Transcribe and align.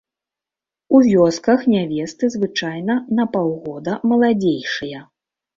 У 0.99 1.01
вёсках 1.07 1.67
нявесты 1.75 2.31
звычайна 2.37 2.97
на 3.21 3.29
паўгода 3.37 3.93
маладзейшыя. 4.15 5.07